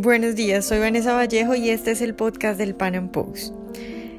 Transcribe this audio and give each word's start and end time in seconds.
Buenos 0.00 0.36
días, 0.36 0.64
soy 0.64 0.78
Vanessa 0.78 1.12
Vallejo 1.12 1.56
y 1.56 1.70
este 1.70 1.90
es 1.90 2.00
el 2.02 2.14
podcast 2.14 2.56
del 2.56 2.76
Pan 2.76 2.94
Am 2.94 3.08
Post. 3.08 3.52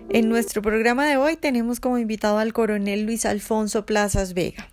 En 0.09 0.27
nuestro 0.27 0.61
programa 0.61 1.07
de 1.07 1.15
hoy 1.15 1.37
tenemos 1.37 1.79
como 1.79 1.97
invitado 1.97 2.37
al 2.37 2.51
coronel 2.51 3.03
Luis 3.03 3.25
Alfonso 3.25 3.85
Plazas 3.85 4.33
Vega 4.33 4.67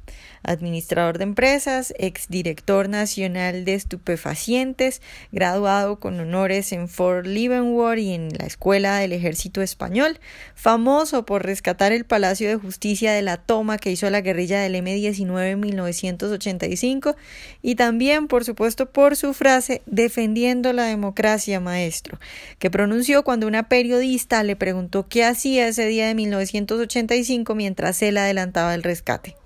administrador 0.47 1.19
de 1.19 1.25
empresas, 1.25 1.93
exdirector 1.99 2.89
nacional 2.89 3.65
de 3.65 3.75
estupefacientes, 3.75 5.03
graduado 5.33 6.01
con 6.01 6.19
honores 6.19 6.73
en 6.73 6.89
Fort 6.89 7.27
Leavenworth 7.27 7.99
y 7.99 8.13
en 8.15 8.29
la 8.39 8.47
Escuela 8.47 8.99
del 8.99 9.13
Ejército 9.13 9.61
Español, 9.61 10.19
famoso 10.55 11.27
por 11.27 11.45
rescatar 11.45 11.93
el 11.93 12.05
Palacio 12.05 12.49
de 12.49 12.57
Justicia 12.57 13.13
de 13.13 13.23
la 13.23 13.37
toma 13.37 13.79
que 13.79 13.91
hizo 13.91 14.09
la 14.09 14.21
guerrilla 14.21 14.61
del 14.61 14.77
M-19 14.77 15.51
en 15.51 15.61
1985 15.61 17.17
y 17.63 17.75
también, 17.75 18.29
por 18.29 18.45
supuesto, 18.45 18.91
por 18.91 19.17
su 19.17 19.35
frase 19.35 19.83
defendiendo 19.87 20.73
la 20.73 20.85
democracia, 20.85 21.61
maestro, 21.61 22.19
que 22.59 22.71
pronunció 22.71 23.25
cuando 23.25 23.47
una 23.47 23.69
periodista 23.69 24.43
le 24.43 24.57
preguntó 24.57 25.09
qué 25.09 25.25
hacía 25.25 25.69
ese 25.69 25.87
día 25.87 26.07
de 26.07 26.15
1985 26.15 27.55
mientras 27.55 28.01
él 28.03 28.17
adelantaba 28.19 28.75
el 28.75 28.83
rescate. 28.83 29.37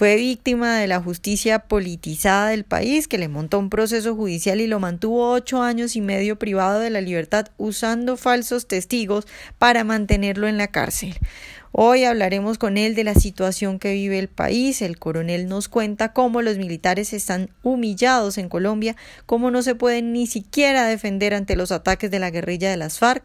Fue 0.00 0.16
víctima 0.16 0.78
de 0.78 0.86
la 0.86 0.98
justicia 0.98 1.58
politizada 1.58 2.48
del 2.48 2.64
país 2.64 3.06
que 3.06 3.18
le 3.18 3.28
montó 3.28 3.58
un 3.58 3.68
proceso 3.68 4.16
judicial 4.16 4.62
y 4.62 4.66
lo 4.66 4.80
mantuvo 4.80 5.30
ocho 5.30 5.60
años 5.60 5.94
y 5.94 6.00
medio 6.00 6.38
privado 6.38 6.80
de 6.80 6.88
la 6.88 7.02
libertad 7.02 7.48
usando 7.58 8.16
falsos 8.16 8.66
testigos 8.66 9.26
para 9.58 9.84
mantenerlo 9.84 10.48
en 10.48 10.56
la 10.56 10.68
cárcel. 10.68 11.18
Hoy 11.72 12.02
hablaremos 12.02 12.58
con 12.58 12.76
él 12.76 12.96
de 12.96 13.04
la 13.04 13.14
situación 13.14 13.78
que 13.78 13.92
vive 13.92 14.18
el 14.18 14.28
país. 14.28 14.82
El 14.82 14.98
coronel 14.98 15.48
nos 15.48 15.68
cuenta 15.68 16.12
cómo 16.12 16.42
los 16.42 16.58
militares 16.58 17.12
están 17.12 17.50
humillados 17.62 18.38
en 18.38 18.48
Colombia, 18.48 18.96
cómo 19.24 19.52
no 19.52 19.62
se 19.62 19.76
pueden 19.76 20.12
ni 20.12 20.26
siquiera 20.26 20.88
defender 20.88 21.32
ante 21.32 21.54
los 21.54 21.70
ataques 21.70 22.10
de 22.10 22.18
la 22.18 22.30
guerrilla 22.30 22.70
de 22.70 22.76
las 22.76 22.98
FARC. 22.98 23.22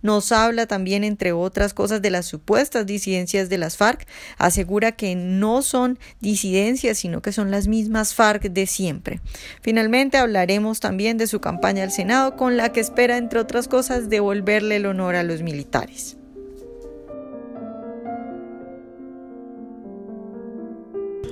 Nos 0.00 0.32
habla 0.32 0.66
también, 0.66 1.04
entre 1.04 1.32
otras 1.32 1.74
cosas, 1.74 2.00
de 2.00 2.10
las 2.10 2.24
supuestas 2.24 2.86
disidencias 2.86 3.50
de 3.50 3.58
las 3.58 3.76
FARC. 3.76 4.06
Asegura 4.38 4.92
que 4.92 5.14
no 5.14 5.60
son 5.60 5.98
disidencias, 6.20 6.96
sino 6.96 7.20
que 7.20 7.32
son 7.32 7.50
las 7.50 7.68
mismas 7.68 8.14
FARC 8.14 8.44
de 8.44 8.66
siempre. 8.66 9.20
Finalmente 9.60 10.16
hablaremos 10.16 10.80
también 10.80 11.18
de 11.18 11.26
su 11.26 11.42
campaña 11.42 11.82
al 11.82 11.92
Senado, 11.92 12.36
con 12.36 12.56
la 12.56 12.72
que 12.72 12.80
espera, 12.80 13.18
entre 13.18 13.38
otras 13.38 13.68
cosas, 13.68 14.08
devolverle 14.08 14.76
el 14.76 14.86
honor 14.86 15.14
a 15.14 15.22
los 15.22 15.42
militares. 15.42 16.16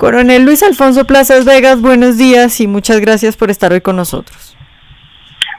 Coronel 0.01 0.47
Luis 0.47 0.63
Alfonso 0.63 1.05
Plazas 1.05 1.45
Vegas, 1.45 1.83
buenos 1.83 2.17
días 2.17 2.59
y 2.63 2.67
muchas 2.67 3.01
gracias 3.01 3.37
por 3.37 3.51
estar 3.51 3.71
hoy 3.71 3.83
con 3.83 3.97
nosotros. 3.97 4.57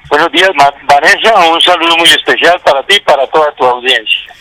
Buenos 0.10 0.32
días, 0.32 0.50
Vanessa. 0.88 1.48
Un 1.48 1.62
saludo 1.62 1.96
muy 1.98 2.10
especial 2.10 2.60
para 2.66 2.84
ti 2.88 2.96
y 2.96 3.00
para 3.02 3.28
toda 3.28 3.54
tu 3.54 3.64
audiencia. 3.64 4.34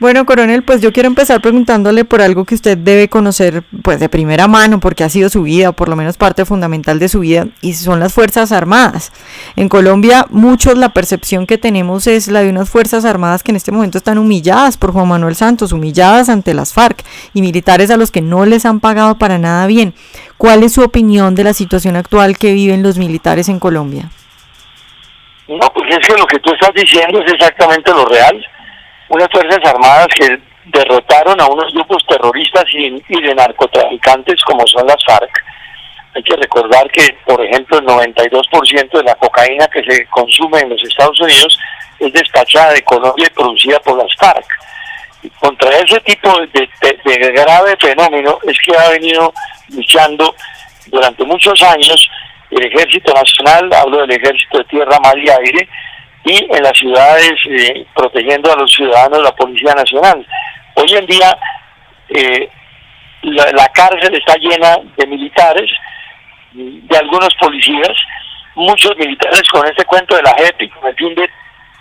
Bueno, 0.00 0.26
coronel, 0.26 0.64
pues 0.64 0.80
yo 0.80 0.92
quiero 0.92 1.06
empezar 1.06 1.40
preguntándole 1.40 2.04
por 2.04 2.20
algo 2.20 2.44
que 2.44 2.56
usted 2.56 2.76
debe 2.76 3.08
conocer 3.08 3.62
pues 3.82 4.00
de 4.00 4.08
primera 4.08 4.48
mano 4.48 4.80
porque 4.80 5.04
ha 5.04 5.08
sido 5.08 5.28
su 5.28 5.44
vida, 5.44 5.70
o 5.70 5.72
por 5.72 5.88
lo 5.88 5.94
menos 5.94 6.16
parte 6.16 6.44
fundamental 6.44 6.98
de 6.98 7.08
su 7.08 7.20
vida, 7.20 7.46
y 7.60 7.74
son 7.74 8.00
las 8.00 8.12
Fuerzas 8.12 8.50
Armadas. 8.50 9.12
En 9.54 9.68
Colombia, 9.68 10.26
muchos 10.30 10.76
la 10.76 10.88
percepción 10.88 11.46
que 11.46 11.58
tenemos 11.58 12.08
es 12.08 12.26
la 12.26 12.40
de 12.42 12.50
unas 12.50 12.68
Fuerzas 12.68 13.04
Armadas 13.04 13.44
que 13.44 13.52
en 13.52 13.56
este 13.56 13.70
momento 13.70 13.96
están 13.96 14.18
humilladas 14.18 14.76
por 14.76 14.92
Juan 14.92 15.06
Manuel 15.06 15.36
Santos, 15.36 15.70
humilladas 15.70 16.28
ante 16.28 16.54
las 16.54 16.72
FARC 16.72 17.04
y 17.32 17.40
militares 17.40 17.92
a 17.92 17.96
los 17.96 18.10
que 18.10 18.20
no 18.20 18.46
les 18.46 18.66
han 18.66 18.80
pagado 18.80 19.16
para 19.16 19.38
nada 19.38 19.68
bien. 19.68 19.94
¿Cuál 20.38 20.64
es 20.64 20.72
su 20.72 20.82
opinión 20.82 21.36
de 21.36 21.44
la 21.44 21.54
situación 21.54 21.94
actual 21.94 22.36
que 22.36 22.52
viven 22.52 22.82
los 22.82 22.98
militares 22.98 23.48
en 23.48 23.60
Colombia? 23.60 24.10
No, 25.46 25.72
pues 25.72 25.96
es 25.96 26.08
que 26.08 26.18
lo 26.18 26.26
que 26.26 26.40
tú 26.40 26.52
estás 26.52 26.72
diciendo 26.74 27.20
es 27.20 27.32
exactamente 27.32 27.92
lo 27.92 28.04
real 28.06 28.44
unas 29.14 29.28
Fuerzas 29.30 29.60
Armadas 29.64 30.08
que 30.18 30.38
derrotaron 30.66 31.40
a 31.40 31.46
unos 31.46 31.72
grupos 31.72 32.04
terroristas 32.06 32.64
y, 32.72 32.90
de 32.90 33.34
narcotraficantes 33.34 34.42
como 34.44 34.66
son 34.66 34.86
las 34.86 35.02
FARC. 35.04 35.30
Hay 36.16 36.22
que 36.22 36.36
recordar 36.36 36.90
que, 36.90 37.16
por 37.24 37.44
ejemplo, 37.44 37.78
el 37.78 37.86
92% 37.86 38.90
de 38.90 39.02
la 39.02 39.14
cocaína 39.16 39.66
que 39.68 39.82
se 39.84 40.06
consume 40.06 40.60
en 40.60 40.70
los 40.70 40.82
Estados 40.82 41.20
Unidos 41.20 41.58
es 41.98 42.12
despachada 42.12 42.72
de 42.72 42.82
Colombia 42.82 43.26
y 43.28 43.34
producida 43.34 43.78
por 43.80 43.98
las 43.98 44.14
FARC. 44.16 44.46
Y 45.22 45.30
contra 45.30 45.70
ese 45.78 46.00
tipo 46.00 46.30
de, 46.52 46.68
de 47.04 47.32
grave 47.32 47.76
fenómeno 47.80 48.38
es 48.42 48.58
que 48.60 48.76
ha 48.76 48.90
venido 48.90 49.32
luchando 49.70 50.34
durante 50.86 51.24
muchos 51.24 51.60
años 51.62 52.10
el 52.50 52.64
Ejército 52.64 53.12
Nacional, 53.12 53.72
hablo 53.72 53.98
del 54.02 54.12
Ejército 54.12 54.58
de 54.58 54.64
Tierra, 54.64 54.98
Mar 55.00 55.18
y 55.18 55.28
Aire, 55.28 55.68
y 56.24 56.48
en 56.50 56.62
las 56.62 56.76
ciudades 56.78 57.32
eh, 57.50 57.86
protegiendo 57.94 58.52
a 58.52 58.56
los 58.56 58.72
ciudadanos 58.72 59.22
la 59.22 59.34
Policía 59.34 59.74
Nacional. 59.74 60.26
Hoy 60.74 60.92
en 60.94 61.06
día 61.06 61.38
eh, 62.08 62.48
la, 63.22 63.68
cárcel 63.68 64.14
está 64.14 64.34
llena 64.36 64.76
de 64.96 65.06
militares, 65.06 65.70
de 66.52 66.96
algunos 66.96 67.34
policías, 67.40 67.92
muchos 68.54 68.96
militares 68.96 69.42
con 69.50 69.66
este 69.66 69.84
cuento 69.84 70.16
de 70.16 70.22
la 70.22 70.34
JEP 70.34 70.72
con 70.74 70.88
el 70.88 70.96
fin 70.96 71.14
de 71.14 71.28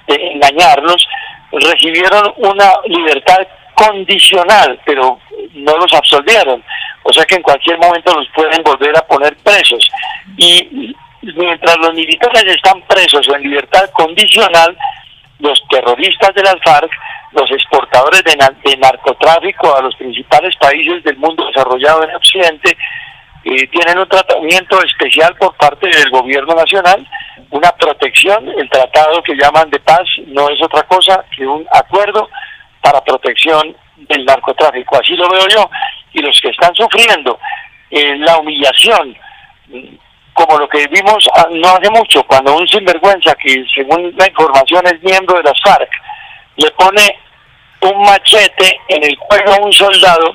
engañarlos, 0.08 1.08
recibieron 1.52 2.34
una 2.38 2.72
libertad 2.86 3.48
condicional, 3.76 4.80
pero 4.86 5.20
no 5.54 5.78
los 5.78 5.94
absolvieron. 5.94 6.64
O 7.04 7.12
sea 7.12 7.26
que 7.26 7.36
en 7.36 7.42
cualquier 7.42 7.78
momento 7.78 8.14
los 8.16 8.28
pueden 8.34 8.64
volver 8.64 8.98
a 8.98 9.06
poner 9.06 9.36
presos. 9.38 9.90
Y 10.38 10.96
mientras 11.36 11.78
los 11.78 11.94
militares 11.94 12.44
están 12.46 12.82
presos 12.82 13.28
o 13.30 13.36
en 13.36 13.44
libertad 13.44 13.90
condicional, 13.94 14.78
los 15.40 15.62
terroristas 15.70 16.34
de 16.36 16.44
las 16.44 16.56
FARC, 16.64 16.92
los 17.32 17.50
exportadores 17.52 18.24
de, 18.24 18.78
narcotráfico 18.78 19.76
a 19.76 19.82
los 19.82 19.96
principales 19.96 20.56
países 20.58 21.04
del 21.04 21.18
mundo 21.18 21.46
desarrollado 21.48 22.04
en 22.04 22.16
Occidente, 22.16 22.78
eh, 23.46 23.68
tienen 23.68 24.00
un 24.00 24.08
tratamiento 24.08 24.82
especial 24.84 25.36
por 25.36 25.56
parte 25.56 25.88
del 25.88 26.10
gobierno 26.12 26.54
nacional, 26.56 27.06
una 27.50 27.72
protección, 27.72 28.48
el 28.58 28.70
tratado 28.70 29.22
que 29.24 29.36
llaman 29.36 29.70
de 29.70 29.80
paz 29.80 30.08
no 30.28 30.50
es 30.50 30.62
otra 30.62 30.84
cosa 30.84 31.26
que 31.36 31.46
un 31.46 31.66
acuerdo 31.72 32.30
para 32.82 33.04
protección 33.04 33.76
del 33.98 34.26
narcotráfico, 34.26 34.98
así 34.98 35.16
lo 35.16 35.30
veo 35.30 35.48
yo, 35.50 35.70
y 36.14 36.20
los 36.22 36.40
que 36.40 36.50
están 36.50 36.74
sufriendo 36.76 37.40
eh, 37.90 38.16
la 38.18 38.38
humillación 38.38 39.16
como 40.34 40.58
lo 40.58 40.68
que 40.68 40.88
vimos 40.88 41.28
ah, 41.36 41.48
no 41.52 41.70
hace 41.70 41.90
mucho, 41.90 42.24
cuando 42.24 42.56
un 42.56 42.68
sinvergüenza, 42.68 43.36
que 43.36 43.64
según 43.74 44.14
la 44.18 44.28
información 44.28 44.86
es 44.88 45.02
miembro 45.04 45.38
de 45.38 45.44
las 45.44 45.60
FARC, 45.64 45.90
le 46.58 46.70
pone 46.72 47.20
un 47.82 48.02
machete 48.02 48.80
en 48.88 49.04
el 49.04 49.18
cuello 49.18 49.54
a 49.54 49.66
un 49.66 49.74
soldado, 49.74 50.34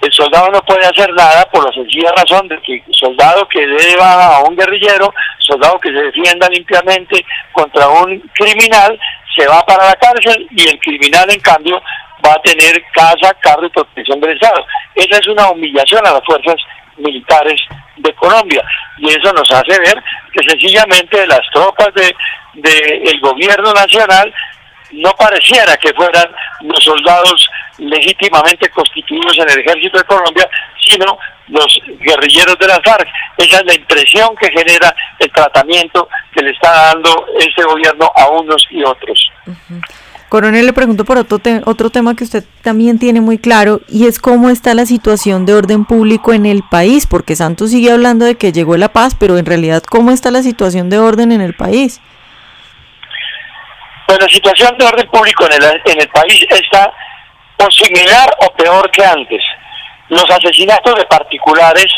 el 0.00 0.12
soldado 0.12 0.48
no 0.50 0.60
puede 0.62 0.86
hacer 0.86 1.12
nada 1.12 1.44
por 1.52 1.64
la 1.64 1.72
sencilla 1.72 2.10
razón 2.16 2.48
de 2.48 2.60
que 2.62 2.82
soldado 2.90 3.46
que 3.48 3.66
deba 3.66 4.36
a 4.36 4.42
un 4.44 4.56
guerrillero, 4.56 5.12
soldado 5.38 5.78
que 5.78 5.90
se 5.90 6.02
defienda 6.02 6.48
limpiamente 6.48 7.24
contra 7.52 7.86
un 7.88 8.18
criminal, 8.34 8.98
se 9.36 9.46
va 9.46 9.64
para 9.66 9.86
la 9.86 9.94
cárcel 9.96 10.46
y 10.50 10.68
el 10.68 10.78
criminal 10.80 11.30
en 11.30 11.40
cambio 11.40 11.82
va 12.26 12.32
a 12.32 12.42
tener 12.42 12.82
casa, 12.92 13.34
carro 13.40 13.66
y 13.66 13.70
protección 13.70 14.20
del 14.20 14.32
Estado. 14.32 14.64
Esa 14.94 15.18
es 15.18 15.28
una 15.28 15.50
humillación 15.50 16.06
a 16.06 16.12
las 16.12 16.24
fuerzas 16.24 16.56
militares 16.96 17.60
de 18.02 18.14
Colombia 18.14 18.64
y 18.98 19.08
eso 19.10 19.32
nos 19.32 19.50
hace 19.50 19.78
ver 19.78 20.02
que 20.32 20.48
sencillamente 20.48 21.26
las 21.26 21.40
tropas 21.52 21.88
de, 21.94 22.14
el 23.04 23.20
gobierno 23.20 23.72
nacional 23.72 24.32
no 24.92 25.10
pareciera 25.12 25.76
que 25.76 25.92
fueran 25.94 26.26
los 26.62 26.82
soldados 26.84 27.48
legítimamente 27.78 28.68
constituidos 28.70 29.38
en 29.38 29.50
el 29.50 29.60
ejército 29.60 29.98
de 29.98 30.04
Colombia, 30.04 30.48
sino 30.84 31.16
los 31.48 31.80
guerrilleros 32.00 32.58
de 32.58 32.66
las 32.66 32.80
FARC. 32.84 33.08
Esa 33.36 33.58
es 33.58 33.64
la 33.66 33.74
impresión 33.74 34.34
que 34.36 34.50
genera 34.50 34.94
el 35.18 35.30
tratamiento 35.30 36.08
que 36.32 36.42
le 36.42 36.50
está 36.50 36.70
dando 36.92 37.26
este 37.38 37.62
gobierno 37.62 38.10
a 38.16 38.28
unos 38.30 38.66
y 38.70 38.82
otros. 38.82 39.30
Coronel, 40.30 40.64
le 40.64 40.72
pregunto 40.72 41.04
por 41.04 41.18
otro, 41.18 41.40
otro 41.66 41.90
tema 41.90 42.14
que 42.14 42.22
usted 42.22 42.44
también 42.62 43.00
tiene 43.00 43.20
muy 43.20 43.36
claro 43.36 43.80
y 43.88 44.06
es 44.06 44.20
cómo 44.20 44.48
está 44.48 44.74
la 44.74 44.86
situación 44.86 45.44
de 45.44 45.54
orden 45.54 45.84
público 45.84 46.32
en 46.32 46.46
el 46.46 46.62
país, 46.62 47.08
porque 47.08 47.34
Santos 47.34 47.72
sigue 47.72 47.90
hablando 47.90 48.24
de 48.24 48.36
que 48.36 48.52
llegó 48.52 48.76
la 48.76 48.90
paz, 48.92 49.16
pero 49.18 49.38
en 49.38 49.44
realidad, 49.44 49.82
¿cómo 49.82 50.12
está 50.12 50.30
la 50.30 50.44
situación 50.44 50.88
de 50.88 51.00
orden 51.00 51.32
en 51.32 51.40
el 51.40 51.54
país? 51.54 52.00
Pues 54.06 54.20
la 54.20 54.28
situación 54.28 54.78
de 54.78 54.84
orden 54.84 55.08
público 55.08 55.46
en 55.46 55.52
el, 55.52 55.64
en 55.84 56.00
el 56.00 56.08
país 56.10 56.46
está 56.48 56.92
o 57.56 57.68
similar 57.68 58.30
o 58.46 58.54
peor 58.54 58.88
que 58.92 59.04
antes. 59.04 59.42
Los 60.10 60.30
asesinatos 60.30 60.94
de 60.94 61.06
particulares 61.06 61.92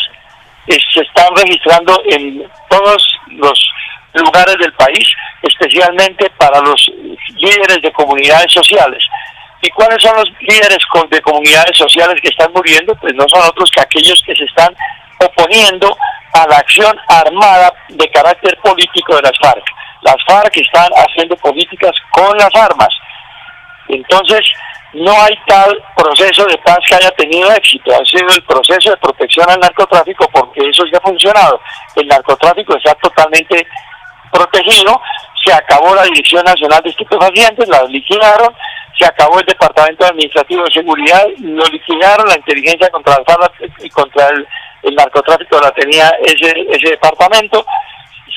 eh, 0.69 0.79
se 0.95 1.03
están 1.03 1.37
registrando 1.37 2.01
en 2.09 2.51
todos 2.71 3.07
los 3.29 3.73
lugares 4.15 4.57
del 4.59 4.73
país, 4.75 5.07
especialmente 5.43 6.31
para 6.39 6.61
los 6.61 6.91
líderes 7.37 7.81
de 7.83 7.93
comunidades 7.93 8.53
sociales. 8.53 9.05
¿Y 9.63 9.71
cuáles 9.71 10.03
son 10.03 10.17
los 10.17 10.29
líderes 10.41 10.79
de 11.11 11.23
comunidades 11.23 11.77
sociales 11.77 12.21
que 12.21 12.29
están 12.29 12.53
muriendo? 12.53 12.95
Pues 12.97 13.15
no 13.15 13.25
son 13.29 13.43
otros 13.43 13.71
que 13.71 13.81
aquellos 13.81 14.21
que 14.27 14.35
se 14.35 14.45
están 14.45 14.75
oponiendo 15.21 15.97
a 16.35 16.47
la 16.49 16.57
acción 16.57 16.97
armada 17.09 17.73
de 17.89 18.11
carácter 18.11 18.59
político 18.59 19.15
de 19.17 19.23
las 19.23 19.39
FARC. 19.41 19.65
Las 20.03 20.17
FARC 20.27 20.57
están 20.57 20.91
haciendo 20.97 21.37
políticas 21.37 21.93
con 22.11 22.37
las 22.37 22.51
armas. 22.57 22.89
Entonces, 23.89 24.41
no 24.95 25.13
hay 25.23 25.35
tal 25.47 25.83
proceso 25.97 26.45
de 26.47 26.59
paz 26.59 26.79
que 26.89 26.95
haya 26.97 27.11
tenido 27.13 27.51
éxito. 27.53 27.93
Ha 27.95 28.05
sido 28.05 28.29
el 28.35 28.43
proceso 28.43 28.91
de 28.91 28.97
protección 28.97 29.49
al 29.49 29.61
narcotráfico 29.61 30.29
porque 30.33 30.69
eso 30.69 30.85
ya 30.93 30.99
ha 30.99 31.09
funcionado. 31.09 31.61
El 31.97 32.09
narcotráfico 32.09 32.77
está 32.77 32.95
totalmente 32.97 33.67
protegido. 34.33 35.01
Se 35.45 35.53
acabó 35.53 35.95
la 35.95 36.05
Dirección 36.05 36.45
Nacional 36.45 36.81
de 36.83 36.91
Estupefacientes, 36.91 37.69
la 37.69 37.85
liquidaron. 37.85 38.55
Se 38.99 39.05
acabó 39.05 39.39
el 39.39 39.47
Departamento 39.47 40.07
Administrativo 40.07 40.65
de 40.65 40.73
Seguridad, 40.73 41.25
lo 41.39 41.65
liquidaron. 41.67 42.27
La 42.27 42.37
inteligencia 42.37 42.89
contra, 42.91 43.17
y 43.81 43.91
contra 43.91 44.29
el, 44.29 44.47
el 44.83 44.95
narcotráfico 44.95 45.61
la 45.61 45.71
tenía 45.73 46.09
ese, 46.25 46.67
ese 46.71 46.91
departamento 46.91 47.65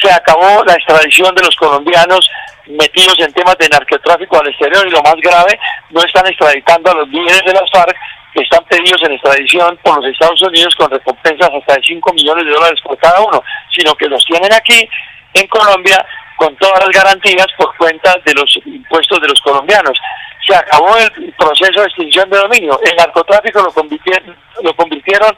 se 0.01 0.11
acabó 0.11 0.63
la 0.65 0.73
extradición 0.73 1.33
de 1.35 1.43
los 1.43 1.55
colombianos 1.55 2.29
metidos 2.67 3.15
en 3.19 3.31
temas 3.33 3.57
de 3.57 3.69
narcotráfico 3.69 4.39
al 4.39 4.47
exterior 4.47 4.87
y 4.87 4.91
lo 4.91 5.01
más 5.01 5.15
grave, 5.17 5.59
no 5.91 6.01
están 6.01 6.27
extraditando 6.27 6.91
a 6.91 6.95
los 6.95 7.07
líderes 7.09 7.43
de 7.45 7.53
las 7.53 7.69
FARC 7.71 7.95
que 8.33 8.41
están 8.41 8.63
pedidos 8.65 9.01
en 9.03 9.13
extradición 9.13 9.79
por 9.83 9.97
los 9.97 10.11
Estados 10.11 10.41
Unidos 10.41 10.75
con 10.75 10.91
recompensas 10.91 11.49
hasta 11.53 11.75
de 11.75 11.83
5 11.83 12.13
millones 12.13 12.45
de 12.45 12.51
dólares 12.51 12.81
por 12.81 12.97
cada 12.97 13.21
uno, 13.21 13.41
sino 13.73 13.95
que 13.95 14.07
los 14.07 14.25
tienen 14.25 14.51
aquí 14.51 14.89
en 15.35 15.47
Colombia 15.47 16.05
con 16.37 16.55
todas 16.57 16.79
las 16.85 16.89
garantías 16.89 17.47
por 17.57 17.75
cuenta 17.77 18.15
de 18.25 18.33
los 18.33 18.59
impuestos 18.65 19.21
de 19.21 19.27
los 19.27 19.39
colombianos. 19.41 19.97
Se 20.45 20.55
acabó 20.55 20.95
el 20.97 21.33
proceso 21.33 21.81
de 21.81 21.87
extinción 21.87 22.29
de 22.29 22.37
dominio. 22.37 22.79
El 22.83 22.95
narcotráfico 22.95 23.61
lo 23.61 23.71
convirtieron, 23.71 24.37
lo 24.61 24.75
convirtieron 24.75 25.35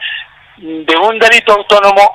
de 0.57 0.97
un 0.97 1.19
delito 1.19 1.53
autónomo 1.53 2.13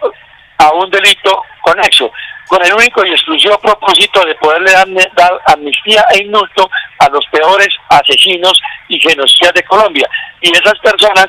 a 0.58 0.73
un 0.75 0.90
delito 0.90 1.43
conexo 1.61 2.11
con 2.52 2.62
el 2.67 2.75
único 2.75 3.05
y 3.06 3.12
exclusivo 3.12 3.58
propósito 3.58 4.23
de 4.26 4.34
poderle 4.34 4.73
dar, 4.73 5.40
amnistía 5.46 6.05
e 6.12 6.23
indulto 6.23 6.69
a 6.99 7.08
los 7.08 7.25
peores 7.32 7.69
asesinos 7.88 8.61
y 8.88 9.00
genocidas 9.00 9.55
de 9.55 9.62
Colombia. 9.62 10.06
Y 10.43 10.52
esas 10.52 10.79
personas 10.81 11.26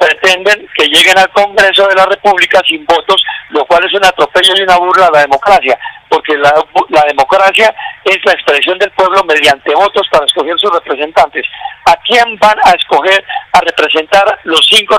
pretenden 0.00 0.66
que 0.74 0.86
lleguen 0.86 1.16
al 1.16 1.30
Congreso 1.30 1.86
de 1.86 1.94
la 1.94 2.06
República 2.06 2.60
sin 2.66 2.84
votos, 2.86 3.22
lo 3.50 3.64
cual 3.66 3.84
es 3.84 3.92
un 3.94 4.04
atropello 4.04 4.54
y 4.56 4.62
una 4.62 4.76
burla 4.76 5.06
a 5.06 5.10
la 5.10 5.20
democracia, 5.20 5.78
porque 6.08 6.36
la, 6.36 6.52
la 6.88 7.02
democracia 7.02 7.74
es 8.04 8.18
la 8.24 8.32
expresión 8.32 8.78
del 8.78 8.90
pueblo 8.92 9.22
mediante 9.24 9.74
votos 9.74 10.06
para 10.10 10.26
escoger 10.26 10.58
sus 10.58 10.72
representantes. 10.72 11.46
¿A 11.86 11.96
quién 12.06 12.36
van 12.38 12.58
a 12.64 12.72
escoger 12.72 13.24
a 13.52 13.60
representar 13.60 14.38
los 14.44 14.66
cinco 14.68 14.98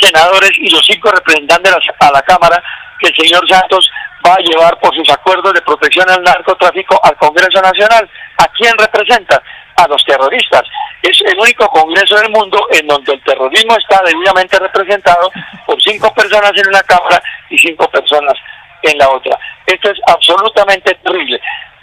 senadores 0.00 0.52
y 0.58 0.70
los 0.70 0.84
cinco 0.86 1.10
representantes 1.10 1.74
a 2.00 2.10
la 2.12 2.22
Cámara 2.22 2.62
que 3.00 3.08
el 3.08 3.16
señor 3.16 3.48
Santos 3.48 3.90
va 4.26 4.34
a 4.34 4.40
llevar 4.40 4.78
por 4.80 4.94
sus 4.94 5.08
acuerdos 5.10 5.52
de 5.54 5.62
protección 5.62 6.08
al 6.10 6.22
narcotráfico 6.22 7.00
al 7.02 7.16
Congreso 7.16 7.60
Nacional. 7.60 8.08
¿A 8.38 8.46
quién 8.48 8.76
representa? 8.76 9.40
A 9.76 9.86
los 9.88 10.04
terroristas. 10.04 10.62
Es 11.02 11.20
el 11.24 11.38
único 11.38 11.66
Congreso 11.68 12.16
del 12.16 12.30
mundo 12.30 12.66
en 12.72 12.86
donde 12.86 13.14
el 13.14 13.22
terrorismo 13.22 13.76
está 13.76 14.02
debidamente 14.04 14.58
representado 14.58 15.30
por 15.66 15.80
cinco 15.82 16.12
personas 16.12 16.52
en 16.56 16.68
una 16.68 16.82
Cámara 16.82 17.22
y 17.50 17.58
cinco 17.58 17.88
personas 17.90 18.34
en 18.82 18.98
la 18.98 19.08
otra. 19.08 19.38
Esto 19.66 19.90
es 19.90 19.98
absolutamente 20.06 20.94
terrible. 21.04 21.40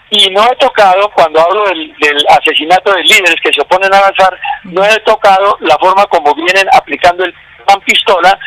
Y 0.09 0.29
no 0.29 0.43
he 0.45 0.55
tocado, 0.57 1.09
cuando 1.11 1.39
hablo 1.41 1.65
del, 1.65 1.93
asesinato 2.29 2.93
de 2.93 3.03
líderes 3.03 3.35
que 3.41 3.51
se 3.51 3.61
oponen 3.61 3.93
a 3.93 3.97
avanzar, 3.97 4.39
no 4.63 4.83
he 4.83 4.99
tocado 4.99 5.57
la 5.61 5.77
forma 5.77 6.05
como 6.05 6.33
vienen 6.35 6.67
aplicando 6.73 7.23
el 7.25 7.33
pan 7.65 7.79
pistola 7.81 8.37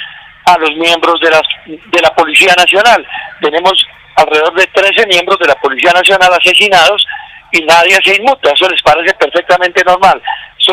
a 0.44 0.58
los 0.58 0.74
miembros 0.76 1.20
de, 1.20 1.30
las, 1.30 1.42
de 1.66 2.00
la 2.00 2.14
Policía 2.14 2.54
Nacional. 2.56 3.06
Tenemos 3.40 3.86
alrededor 4.16 4.54
de 4.54 4.66
13 4.66 5.06
miembros 5.06 5.38
de 5.38 5.46
la 5.46 5.56
Policía 5.56 5.92
Nacional 5.92 6.32
asesinados 6.32 7.04
y 7.52 7.62
nadie 7.62 7.98
se 8.04 8.16
inmuta. 8.16 8.52
Eso 8.52 8.68
les 8.68 8.82
parece 8.82 9.14
perfectamente 9.14 9.82
normal. 9.84 10.22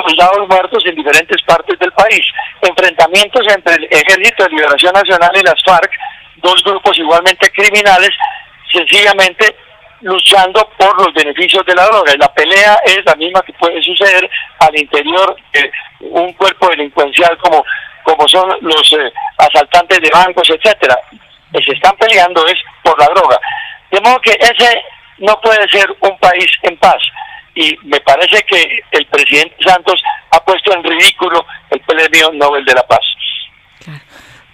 Soldados 0.02 0.48
muertos 0.50 0.84
en 0.86 0.96
diferentes 0.96 1.42
partes 1.44 1.78
del 1.80 1.92
país. 1.92 2.22
Enfrentamientos 2.62 3.46
entre 3.48 3.76
el 3.76 3.84
Ejército 3.86 4.44
de 4.44 4.50
Liberación 4.52 4.94
Nacional 4.94 5.32
y 5.36 5.44
las 5.44 5.64
FARC, 5.66 5.92
dos 6.38 6.64
grupos 6.64 6.98
igualmente 6.98 7.50
criminales, 7.52 8.12
sencillamente 8.72 9.56
luchando 10.02 10.70
por 10.78 10.98
los 11.00 11.14
beneficios 11.14 11.66
de 11.66 11.76
la 11.76 11.86
droga. 11.86 12.14
La 12.18 12.34
pelea 12.34 12.78
es 12.86 13.00
la 13.06 13.16
misma 13.16 13.42
que 13.42 13.54
puede 13.54 13.82
suceder 13.82 14.30
al 14.60 14.78
interior 14.78 15.36
de 15.54 15.72
un 16.02 16.34
cuerpo 16.34 16.70
delincuencial 16.70 17.38
como 17.38 17.64
como 18.04 18.28
son 18.28 18.48
los 18.62 18.94
eh, 18.94 19.12
asaltantes 19.40 20.00
de 20.00 20.10
bancos, 20.14 20.48
etcétera, 20.48 20.96
se 21.54 21.72
están 21.72 21.96
peleando 21.98 22.46
es 22.48 22.56
por 22.84 22.98
la 23.00 23.08
droga. 23.08 23.40
De 23.92 24.00
modo 24.02 24.20
que 24.22 24.38
ese 24.40 24.84
no 25.20 25.40
puede 25.42 25.68
ser 25.70 25.90
un 26.02 26.18
país 26.20 26.48
en 26.64 26.78
paz. 26.78 27.02
Y 27.56 27.78
me 27.84 28.00
parece 28.02 28.44
que 28.44 28.80
el 28.92 29.06
presidente 29.08 29.56
Santos 29.66 30.02
ha 30.32 30.44
puesto 30.44 30.74
en 30.74 30.84
ridículo 30.84 31.46
el 31.70 31.80
premio 31.82 32.32
Nobel 32.34 32.66
de 32.66 32.74
la 32.74 32.86
Paz. 32.86 33.00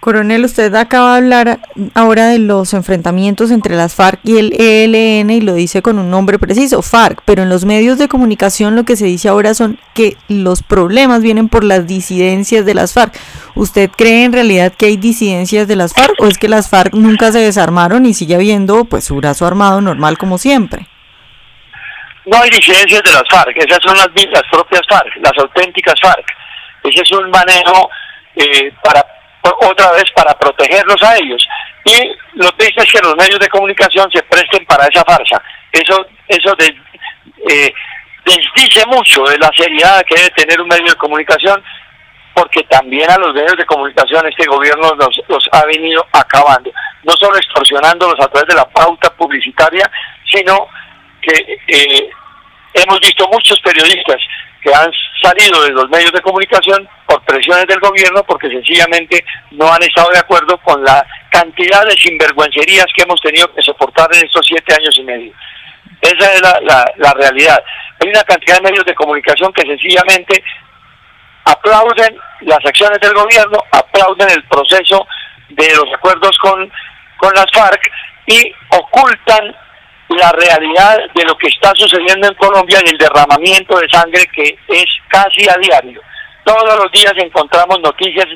Coronel, 0.02 0.44
usted 0.44 0.74
acaba 0.74 1.12
de 1.12 1.18
hablar 1.18 1.60
ahora 1.94 2.26
de 2.26 2.40
los 2.40 2.74
enfrentamientos 2.74 3.52
entre 3.52 3.76
las 3.76 3.94
FARC 3.94 4.18
y 4.24 4.36
el 4.38 4.52
ELN 4.60 5.30
y 5.30 5.40
lo 5.40 5.54
dice 5.54 5.80
con 5.80 5.96
un 6.00 6.10
nombre 6.10 6.40
preciso, 6.40 6.82
FARC, 6.82 7.22
pero 7.24 7.44
en 7.44 7.48
los 7.48 7.64
medios 7.64 7.98
de 7.98 8.08
comunicación 8.08 8.74
lo 8.74 8.82
que 8.82 8.96
se 8.96 9.04
dice 9.04 9.28
ahora 9.28 9.54
son 9.54 9.78
que 9.94 10.16
los 10.26 10.64
problemas 10.64 11.22
vienen 11.22 11.48
por 11.48 11.62
las 11.62 11.86
disidencias 11.86 12.66
de 12.66 12.74
las 12.74 12.94
FARC. 12.94 13.14
¿Usted 13.54 13.90
cree 13.96 14.24
en 14.24 14.32
realidad 14.32 14.72
que 14.76 14.86
hay 14.86 14.96
disidencias 14.96 15.68
de 15.68 15.76
las 15.76 15.94
FARC 15.94 16.20
o 16.20 16.26
es 16.26 16.36
que 16.36 16.48
las 16.48 16.68
FARC 16.68 16.94
nunca 16.94 17.30
se 17.30 17.38
desarmaron 17.38 18.04
y 18.04 18.12
sigue 18.12 18.34
habiendo 18.34 18.84
pues 18.84 19.04
su 19.04 19.14
brazo 19.14 19.46
armado 19.46 19.80
normal 19.80 20.18
como 20.18 20.36
siempre? 20.36 20.88
No 22.26 22.40
hay 22.40 22.50
disidencias 22.50 23.02
de 23.02 23.12
las 23.12 23.24
FARC, 23.28 23.56
esas 23.56 23.80
son 23.82 23.96
las, 23.96 24.08
las 24.30 24.42
propias 24.50 24.82
FARC, 24.88 25.16
las 25.16 25.32
auténticas 25.38 25.94
FARC. 26.00 26.26
Ese 26.84 27.02
es 27.02 27.12
un 27.12 27.30
manejo 27.30 27.90
eh, 28.36 28.72
para 28.82 29.04
otra 29.42 29.92
vez 29.92 30.04
para 30.14 30.32
protegerlos 30.34 31.02
a 31.02 31.16
ellos. 31.16 31.46
Y 31.84 32.16
lo 32.34 32.50
triste 32.52 32.82
es 32.82 32.92
que 32.92 33.00
los 33.00 33.16
medios 33.16 33.40
de 33.40 33.48
comunicación 33.48 34.10
se 34.12 34.22
presten 34.22 34.64
para 34.66 34.86
esa 34.86 35.04
farsa. 35.04 35.42
Eso, 35.72 36.06
eso 36.28 36.54
eh, 37.48 37.72
desdice 38.24 38.86
mucho 38.86 39.24
de 39.24 39.38
la 39.38 39.50
seriedad 39.56 40.04
que 40.06 40.14
debe 40.14 40.30
tener 40.30 40.60
un 40.60 40.68
medio 40.68 40.86
de 40.86 40.96
comunicación, 40.96 41.62
porque 42.34 42.62
también 42.64 43.10
a 43.10 43.18
los 43.18 43.34
medios 43.34 43.56
de 43.56 43.66
comunicación 43.66 44.26
este 44.28 44.46
gobierno 44.46 44.94
los, 44.94 45.20
los 45.28 45.44
ha 45.52 45.66
venido 45.66 46.06
acabando, 46.12 46.70
no 47.02 47.12
solo 47.14 47.36
extorsionándolos 47.36 48.20
a 48.20 48.28
través 48.28 48.48
de 48.48 48.54
la 48.54 48.68
pauta 48.70 49.12
publicitaria, 49.14 49.90
sino 50.24 50.68
que 51.20 51.58
eh, 51.66 52.10
hemos 52.74 53.00
visto 53.00 53.28
muchos 53.28 53.58
periodistas 53.60 54.16
que 54.62 54.74
han 54.74 54.90
salido 55.22 55.62
de 55.62 55.70
los 55.70 55.88
medios 55.90 56.12
de 56.12 56.20
comunicación 56.20 56.88
por 57.06 57.22
presiones 57.24 57.66
del 57.66 57.80
gobierno 57.80 58.22
porque 58.24 58.48
sencillamente 58.48 59.24
no 59.50 59.72
han 59.72 59.82
estado 59.82 60.10
de 60.10 60.18
acuerdo 60.18 60.56
con 60.58 60.82
la 60.84 61.04
cantidad 61.30 61.84
de 61.84 61.96
sinvergüencerías 61.96 62.86
que 62.94 63.02
hemos 63.02 63.20
tenido 63.20 63.52
que 63.54 63.62
soportar 63.62 64.08
en 64.14 64.24
estos 64.24 64.46
siete 64.46 64.74
años 64.74 64.96
y 64.98 65.02
medio. 65.02 65.32
Esa 66.00 66.32
es 66.34 66.40
la, 66.40 66.84
la, 66.96 67.12
realidad. 67.14 67.62
Hay 68.00 68.08
una 68.08 68.22
cantidad 68.24 68.56
de 68.56 68.62
medios 68.62 68.84
de 68.84 68.94
comunicación 68.94 69.52
que 69.52 69.62
sencillamente 69.62 70.42
aplauden 71.44 72.16
las 72.40 72.58
acciones 72.64 72.98
del 73.00 73.14
gobierno, 73.14 73.58
aplauden 73.70 74.30
el 74.30 74.42
proceso 74.44 75.06
de 75.48 75.68
los 75.76 75.92
acuerdos 75.94 76.36
con, 76.38 76.70
con 77.18 77.32
las 77.34 77.46
FARC 77.52 77.90
y 78.26 78.52
ocultan 78.70 79.54
la 80.08 80.30
realidad 80.32 80.98
de 81.14 81.24
lo 81.24 81.36
que 81.36 81.48
está 81.48 81.72
sucediendo 81.74 82.28
en 82.28 82.34
Colombia 82.34 82.78
y 82.84 82.90
el 82.90 82.98
derramamiento 82.98 83.78
de 83.78 83.88
sangre 83.88 84.26
que 84.34 84.58
es 84.68 84.86
casi 85.08 85.48
a 85.48 85.56
diario. 85.58 86.00
Todos 86.44 86.76
los 86.76 86.92
días 86.92 87.12
encontramos 87.16 87.80
noticias 87.80 88.26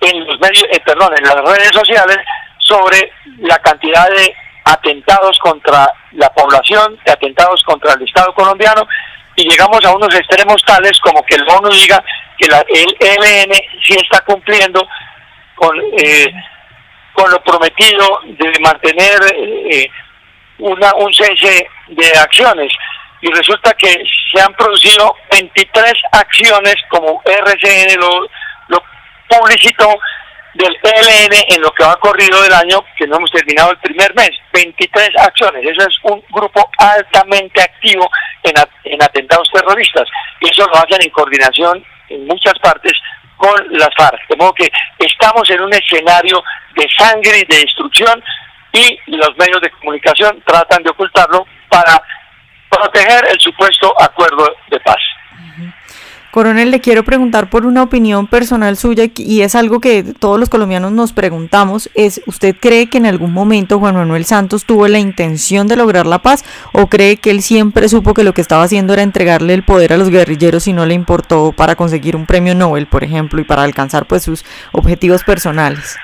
en 0.00 0.26
los 0.26 0.38
medios, 0.38 0.64
eh, 0.70 0.80
perdón, 0.84 1.12
en 1.16 1.24
las 1.24 1.36
redes 1.36 1.70
sociales 1.72 2.18
sobre 2.58 3.10
la 3.38 3.58
cantidad 3.58 4.08
de 4.10 4.34
atentados 4.64 5.38
contra 5.38 5.90
la 6.12 6.28
población, 6.30 6.98
de 7.04 7.12
atentados 7.12 7.62
contra 7.64 7.94
el 7.94 8.02
Estado 8.02 8.32
colombiano 8.34 8.86
y 9.36 9.48
llegamos 9.48 9.84
a 9.84 9.94
unos 9.94 10.14
extremos 10.14 10.62
tales 10.64 10.98
como 11.00 11.22
que 11.24 11.36
el 11.36 11.48
ONU 11.48 11.68
diga 11.70 12.02
que 12.38 12.48
la, 12.48 12.64
el 12.68 12.96
ELN 12.98 13.52
sí 13.82 13.94
está 13.94 14.20
cumpliendo 14.22 14.86
con 15.54 15.78
eh, 15.98 16.32
con 17.12 17.30
lo 17.30 17.42
prometido 17.42 18.20
de 18.24 18.52
mantener 18.60 19.18
eh, 19.70 19.88
una, 20.58 20.94
un 20.94 21.12
cese 21.12 21.68
de 21.88 22.06
acciones 22.18 22.72
y 23.22 23.28
resulta 23.32 23.72
que 23.74 24.02
se 24.32 24.40
han 24.40 24.52
producido 24.54 25.14
23 25.30 25.92
acciones 26.12 26.74
como 26.88 27.22
RCN 27.24 27.98
lo, 27.98 28.28
lo 28.68 28.82
publicitó 29.28 29.98
del 30.54 30.76
ELN 30.82 31.32
en 31.48 31.60
lo 31.60 31.70
que 31.72 31.84
va 31.84 31.96
corrido 31.96 32.40
del 32.42 32.52
año, 32.52 32.84
que 32.96 33.06
no 33.06 33.16
hemos 33.16 33.30
terminado 33.30 33.72
el 33.72 33.78
primer 33.78 34.14
mes, 34.14 34.30
23 34.52 35.10
acciones. 35.18 35.62
Eso 35.66 35.86
es 35.86 35.96
un 36.04 36.22
grupo 36.30 36.68
altamente 36.78 37.62
activo 37.62 38.08
en, 38.42 38.54
en 38.84 39.02
atentados 39.02 39.50
terroristas. 39.52 40.08
Y 40.40 40.50
eso 40.50 40.66
lo 40.66 40.76
hacen 40.76 41.02
en 41.02 41.10
coordinación 41.10 41.84
en 42.08 42.26
muchas 42.26 42.58
partes 42.60 42.92
con 43.36 43.54
las 43.70 43.90
FARC. 43.96 44.28
De 44.28 44.36
modo 44.36 44.54
que 44.54 44.70
estamos 44.98 45.48
en 45.50 45.60
un 45.60 45.72
escenario 45.74 46.42
de 46.74 46.88
sangre 46.96 47.40
y 47.40 47.52
de 47.52 47.60
destrucción 47.60 48.22
y 49.06 49.16
los 49.16 49.36
medios 49.38 49.60
de 49.60 49.70
comunicación 49.70 50.42
tratan 50.46 50.82
de 50.82 50.90
ocultarlo 50.90 51.46
para 51.68 52.02
proteger 52.70 53.26
el 53.30 53.40
supuesto 53.40 53.94
acuerdo 54.00 54.46
de 54.70 54.80
paz. 54.80 54.96
Coronel, 56.36 56.70
le 56.70 56.80
quiero 56.80 57.02
preguntar 57.02 57.48
por 57.48 57.64
una 57.64 57.82
opinión 57.82 58.26
personal 58.26 58.76
suya 58.76 59.04
y 59.16 59.40
es 59.40 59.54
algo 59.54 59.80
que 59.80 60.02
todos 60.02 60.38
los 60.38 60.50
colombianos 60.50 60.92
nos 60.92 61.14
preguntamos, 61.14 61.88
es 61.94 62.20
¿usted 62.26 62.54
cree 62.54 62.90
que 62.90 62.98
en 62.98 63.06
algún 63.06 63.32
momento 63.32 63.78
Juan 63.78 63.94
Manuel 63.94 64.26
Santos 64.26 64.66
tuvo 64.66 64.86
la 64.86 64.98
intención 64.98 65.66
de 65.66 65.76
lograr 65.76 66.04
la 66.06 66.18
paz 66.18 66.44
o 66.74 66.88
cree 66.88 67.16
que 67.16 67.30
él 67.30 67.40
siempre 67.40 67.88
supo 67.88 68.12
que 68.12 68.22
lo 68.22 68.34
que 68.34 68.42
estaba 68.42 68.64
haciendo 68.64 68.92
era 68.92 69.00
entregarle 69.00 69.54
el 69.54 69.64
poder 69.64 69.94
a 69.94 69.96
los 69.96 70.10
guerrilleros 70.10 70.68
y 70.68 70.74
no 70.74 70.84
le 70.84 70.92
importó 70.92 71.52
para 71.52 71.74
conseguir 71.74 72.14
un 72.16 72.26
premio 72.26 72.54
Nobel, 72.54 72.86
por 72.86 73.02
ejemplo, 73.02 73.40
y 73.40 73.44
para 73.44 73.62
alcanzar 73.62 74.04
pues 74.04 74.22
sus 74.22 74.44
objetivos 74.72 75.24
personales? 75.24 75.96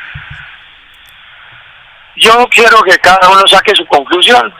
Yo 2.16 2.46
quiero 2.48 2.82
que 2.82 2.98
cada 2.98 3.28
uno 3.28 3.42
saque 3.46 3.74
su 3.74 3.86
conclusión. 3.86 4.52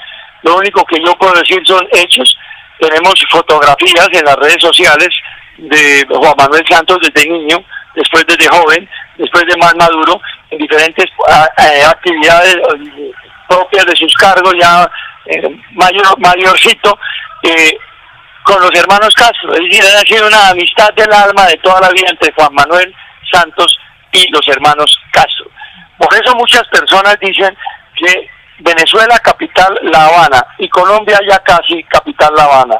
Lo 0.42 0.56
único 0.56 0.84
que 0.84 1.00
yo 1.04 1.14
puedo 1.14 1.32
decir 1.34 1.60
son 1.66 1.86
hechos. 1.92 2.36
Tenemos 2.80 3.14
fotografías 3.30 4.08
en 4.12 4.24
las 4.24 4.36
redes 4.36 4.60
sociales 4.60 5.08
de 5.58 6.04
Juan 6.08 6.34
Manuel 6.36 6.64
Santos 6.68 6.98
desde 7.00 7.30
niño, 7.30 7.58
después 7.94 8.24
desde 8.26 8.48
joven, 8.48 8.88
después 9.16 9.44
de 9.46 9.56
más 9.58 9.74
maduro, 9.76 10.20
en 10.50 10.58
diferentes 10.58 11.06
ah, 11.28 11.48
eh, 11.58 11.84
actividades 11.84 12.56
eh, 12.56 13.12
propias 13.48 13.86
de 13.86 13.96
sus 13.96 14.14
cargos, 14.14 14.54
ya 14.60 14.90
eh, 15.26 15.48
mayor, 15.72 16.18
mayorcito, 16.18 16.98
con 18.44 18.60
los 18.60 18.74
hermanos 18.74 19.14
Castro. 19.14 19.52
Es 19.54 19.60
decir, 19.60 19.84
ha 19.84 20.00
sido 20.00 20.26
una 20.26 20.48
amistad 20.48 20.92
del 20.94 21.12
alma 21.12 21.46
de 21.46 21.56
toda 21.58 21.80
la 21.80 21.90
vida 21.90 22.08
entre 22.10 22.32
Juan 22.32 22.54
Manuel 22.54 22.92
Santos 23.30 23.78
y 24.10 24.28
los 24.32 24.46
hermanos 24.48 24.98
Castro. 25.12 25.51
Por 26.02 26.12
eso 26.14 26.34
muchas 26.34 26.66
personas 26.66 27.16
dicen 27.20 27.56
que 27.94 28.28
Venezuela 28.58 29.20
capital 29.20 29.78
La 29.84 30.06
Habana 30.06 30.44
y 30.58 30.68
Colombia 30.68 31.20
ya 31.28 31.38
casi 31.38 31.84
capital 31.84 32.32
La 32.36 32.44
Habana. 32.44 32.74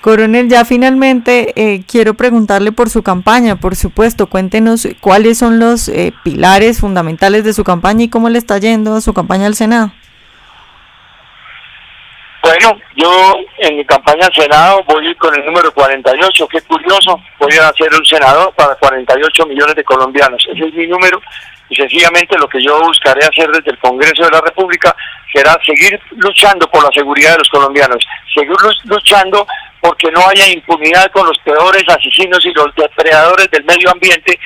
Coronel, 0.00 0.48
ya 0.48 0.64
finalmente 0.64 1.52
eh, 1.54 1.82
quiero 1.86 2.14
preguntarle 2.14 2.72
por 2.72 2.90
su 2.90 3.04
campaña, 3.04 3.56
por 3.56 3.76
supuesto, 3.76 4.26
cuéntenos 4.26 4.88
cuáles 5.00 5.38
son 5.38 5.60
los 5.60 5.88
eh, 5.88 6.12
pilares 6.24 6.80
fundamentales 6.80 7.44
de 7.44 7.52
su 7.52 7.62
campaña 7.62 8.04
y 8.04 8.10
cómo 8.10 8.28
le 8.28 8.38
está 8.38 8.58
yendo 8.58 8.96
a 8.96 9.00
su 9.00 9.14
campaña 9.14 9.46
al 9.46 9.54
Senado. 9.54 9.92
Bueno, 12.42 12.80
yo 12.96 13.34
en 13.58 13.76
mi 13.76 13.84
campaña 13.84 14.26
al 14.26 14.34
Senado 14.34 14.82
voy 14.84 15.14
con 15.16 15.34
el 15.34 15.44
número 15.44 15.72
48, 15.72 16.48
qué 16.48 16.60
curioso, 16.62 17.20
voy 17.38 17.52
a 17.52 17.72
ser 17.72 17.92
un 17.92 18.04
senador 18.04 18.52
para 18.54 18.74
48 18.76 19.46
millones 19.46 19.74
de 19.76 19.84
colombianos, 19.84 20.44
ese 20.52 20.68
es 20.68 20.74
mi 20.74 20.86
número 20.86 21.20
y 21.70 21.76
sencillamente 21.76 22.38
lo 22.38 22.48
que 22.48 22.62
yo 22.62 22.80
buscaré 22.80 23.20
hacer 23.24 23.48
desde 23.50 23.72
el 23.72 23.78
Congreso 23.78 24.24
de 24.24 24.30
la 24.30 24.40
República 24.40 24.94
será 25.32 25.58
seguir 25.64 26.00
luchando 26.12 26.68
por 26.70 26.82
la 26.82 26.90
seguridad 26.92 27.32
de 27.32 27.38
los 27.38 27.48
colombianos, 27.48 28.04
seguir 28.34 28.56
luchando 28.84 29.46
porque 29.80 30.10
no 30.10 30.26
haya 30.28 30.48
impunidad 30.48 31.10
con 31.12 31.26
los 31.26 31.38
peores 31.38 31.84
asesinos 31.88 32.44
y 32.44 32.52
los 32.52 32.74
depredadores 32.74 33.50
del 33.50 33.64
medio 33.64 33.90
ambiente, 33.90 34.38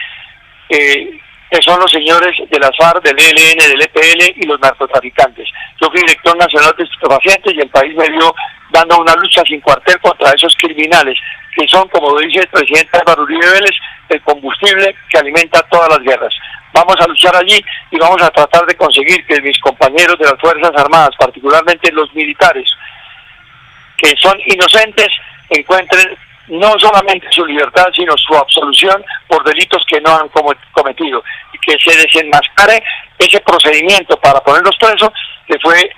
eh, 0.68 1.18
que 1.50 1.62
son 1.62 1.78
los 1.78 1.90
señores 1.90 2.34
de 2.50 2.58
la 2.58 2.70
FARC, 2.78 3.02
del 3.04 3.18
ELN, 3.18 3.58
del 3.58 3.82
EPL 3.82 4.40
y 4.40 4.46
los 4.46 4.58
narcotraficantes. 4.60 5.48
Yo 5.80 5.90
fui 5.90 6.00
director 6.00 6.36
nacional 6.36 6.74
de 6.76 6.84
estupefacientes 6.84 7.54
y 7.54 7.60
el 7.60 7.68
país 7.68 7.94
me 7.94 8.08
dio 8.08 8.34
dando 8.70 8.98
una 8.98 9.14
lucha 9.16 9.42
sin 9.46 9.60
cuartel 9.60 9.98
contra 10.00 10.32
esos 10.32 10.56
criminales, 10.56 11.18
que 11.54 11.68
son, 11.68 11.86
como 11.88 12.18
dice 12.18 12.40
el 12.40 12.48
presidente 12.48 12.98
Álvaro 12.98 13.22
Uribe 13.22 13.50
Vélez, 13.50 13.76
el 14.08 14.22
combustible 14.22 14.94
que 15.10 15.18
alimenta 15.18 15.62
todas 15.70 15.90
las 15.90 16.00
guerras. 16.00 16.34
Vamos 16.72 16.96
a 17.00 17.06
luchar 17.06 17.36
allí 17.36 17.62
y 17.90 17.98
vamos 17.98 18.22
a 18.22 18.30
tratar 18.30 18.64
de 18.66 18.76
conseguir 18.76 19.26
que 19.26 19.40
mis 19.42 19.58
compañeros 19.60 20.18
de 20.18 20.24
las 20.24 20.40
Fuerzas 20.40 20.72
Armadas, 20.76 21.10
particularmente 21.18 21.92
los 21.92 22.12
militares, 22.14 22.68
que 23.98 24.14
son 24.16 24.38
inocentes 24.46 25.08
encuentren 25.50 26.16
no 26.48 26.74
solamente 26.78 27.26
su 27.30 27.44
libertad, 27.44 27.86
sino 27.94 28.14
su 28.16 28.34
absolución 28.34 29.04
por 29.28 29.44
delitos 29.44 29.84
que 29.88 30.00
no 30.00 30.16
han 30.16 30.28
cometido 30.72 31.22
y 31.52 31.58
que 31.58 31.78
se 31.78 31.96
desenmascare 31.96 32.82
ese 33.18 33.40
procedimiento 33.40 34.16
para 34.18 34.40
ponerlos 34.40 34.76
presos, 34.78 35.10
que 35.46 35.58
fue 35.60 35.90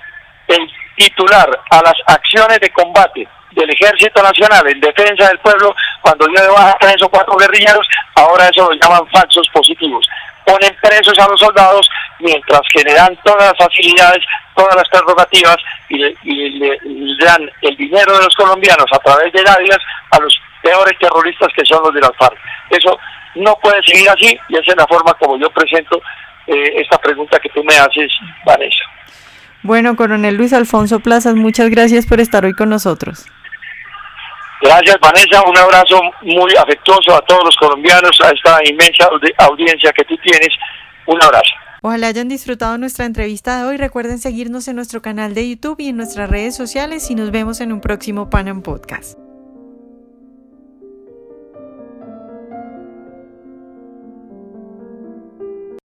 el 0.47 0.71
titular 0.95 1.49
a 1.71 1.81
las 1.81 1.95
acciones 2.05 2.59
de 2.59 2.69
combate 2.69 3.27
del 3.51 3.69
Ejército 3.69 4.21
Nacional 4.21 4.67
en 4.67 4.79
defensa 4.79 5.27
del 5.27 5.39
pueblo, 5.39 5.75
cuando 6.01 6.27
dio 6.27 6.41
de 6.41 6.49
baja 6.49 6.77
tres 6.79 7.01
o 7.01 7.09
cuatro 7.09 7.35
guerrilleros, 7.37 7.87
ahora 8.15 8.49
eso 8.49 8.69
lo 8.69 8.73
llaman 8.73 9.07
falsos 9.07 9.47
positivos. 9.53 10.07
Ponen 10.45 10.75
presos 10.81 11.17
a 11.19 11.27
los 11.27 11.39
soldados 11.39 11.89
mientras 12.19 12.61
que 12.71 12.83
le 12.83 12.93
dan 12.93 13.17
todas 13.23 13.51
las 13.51 13.57
facilidades, 13.57 14.23
todas 14.55 14.75
las 14.75 14.87
prerrogativas 14.89 15.57
y 15.89 15.97
le, 15.97 16.79
dan 17.19 17.49
el 17.61 17.75
dinero 17.77 18.13
de 18.17 18.23
los 18.23 18.35
colombianos 18.35 18.85
a 18.91 18.99
través 18.99 19.31
de 19.33 19.43
dádivas 19.43 19.79
a 20.11 20.19
los 20.19 20.39
peores 20.61 20.97
terroristas 20.99 21.49
que 21.55 21.65
son 21.65 21.83
los 21.83 21.93
de 21.93 22.01
las 22.01 22.11
FARC. 22.17 22.37
Eso 22.69 22.97
no 23.35 23.55
puede 23.61 23.81
seguir 23.83 24.09
así 24.09 24.37
y 24.49 24.57
esa 24.57 24.71
es 24.71 24.77
la 24.77 24.87
forma 24.87 25.13
como 25.15 25.37
yo 25.39 25.49
presento 25.49 26.01
eh, 26.47 26.73
esta 26.81 26.97
pregunta 26.97 27.39
que 27.39 27.49
tú 27.49 27.63
me 27.63 27.77
haces, 27.77 28.11
Vanessa. 28.45 28.83
Bueno, 29.63 29.95
coronel 29.95 30.35
Luis 30.35 30.53
Alfonso 30.53 30.99
Plazas, 30.99 31.35
muchas 31.35 31.69
gracias 31.71 32.05
por 32.05 32.19
estar 32.19 32.45
hoy 32.45 32.53
con 32.53 32.69
nosotros. 32.69 33.25
Gracias, 34.65 34.97
Vanessa. 34.99 35.43
Un 35.47 35.57
abrazo 35.57 36.01
muy 36.23 36.51
afectuoso 36.55 37.15
a 37.15 37.21
todos 37.21 37.41
los 37.45 37.55
colombianos, 37.57 38.19
a 38.23 38.31
esta 38.31 38.59
inmensa 38.67 39.07
audiencia 39.37 39.91
que 39.91 40.03
tú 40.05 40.17
tienes. 40.23 40.49
Un 41.05 41.23
abrazo. 41.23 41.53
Ojalá 41.83 42.07
hayan 42.07 42.29
disfrutado 42.29 42.75
nuestra 42.79 43.05
entrevista 43.05 43.59
de 43.59 43.65
hoy. 43.65 43.77
Recuerden 43.77 44.17
seguirnos 44.17 44.67
en 44.67 44.77
nuestro 44.77 45.03
canal 45.03 45.35
de 45.35 45.47
YouTube 45.47 45.79
y 45.79 45.89
en 45.89 45.97
nuestras 45.97 46.31
redes 46.31 46.55
sociales 46.55 47.11
y 47.11 47.15
nos 47.15 47.29
vemos 47.29 47.61
en 47.61 47.71
un 47.71 47.79
próximo 47.79 48.31
Panam 48.31 48.63
Podcast. 48.63 49.24